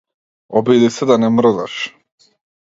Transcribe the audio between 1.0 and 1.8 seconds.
да не мрдаш.